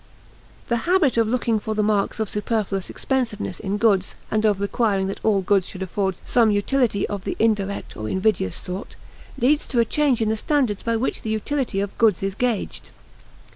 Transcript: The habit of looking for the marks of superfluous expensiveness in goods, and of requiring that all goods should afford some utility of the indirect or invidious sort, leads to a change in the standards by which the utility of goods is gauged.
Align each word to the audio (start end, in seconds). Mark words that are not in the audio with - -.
The 0.67 0.77
habit 0.89 1.15
of 1.17 1.27
looking 1.27 1.59
for 1.59 1.75
the 1.75 1.83
marks 1.83 2.19
of 2.19 2.27
superfluous 2.27 2.89
expensiveness 2.89 3.59
in 3.59 3.77
goods, 3.77 4.15
and 4.31 4.45
of 4.45 4.59
requiring 4.59 5.05
that 5.09 5.23
all 5.23 5.43
goods 5.43 5.67
should 5.69 5.83
afford 5.83 6.17
some 6.25 6.49
utility 6.49 7.05
of 7.07 7.23
the 7.23 7.35
indirect 7.37 7.95
or 7.95 8.09
invidious 8.09 8.55
sort, 8.55 8.95
leads 9.37 9.67
to 9.67 9.79
a 9.79 9.85
change 9.85 10.19
in 10.19 10.29
the 10.29 10.35
standards 10.37 10.81
by 10.81 10.95
which 10.95 11.21
the 11.21 11.29
utility 11.29 11.79
of 11.81 11.95
goods 11.99 12.23
is 12.23 12.33
gauged. 12.33 12.89